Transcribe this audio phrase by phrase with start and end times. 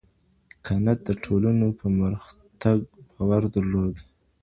[0.65, 2.77] کنت د ټولنو په پرمختګ
[3.13, 3.95] باور درلود.